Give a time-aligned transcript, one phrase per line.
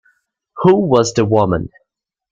[0.63, 1.69] Who was the woman?